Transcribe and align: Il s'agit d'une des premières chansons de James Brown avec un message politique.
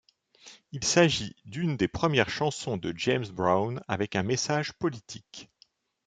Il 0.71 0.83
s'agit 0.83 1.35
d'une 1.45 1.77
des 1.77 1.87
premières 1.87 2.31
chansons 2.31 2.75
de 2.75 2.91
James 2.97 3.27
Brown 3.27 3.83
avec 3.87 4.15
un 4.15 4.23
message 4.23 4.73
politique. 4.73 5.51